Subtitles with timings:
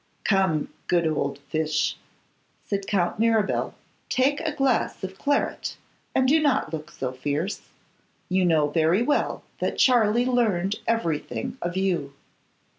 [0.23, 1.93] 'Come, good old Fyshe,'
[2.65, 3.75] said Count Mirabel,
[4.09, 5.77] 'take a glass of claret,
[6.15, 7.69] and do not look so fierce.
[8.27, 12.13] You know very well that Charley learned everything of you.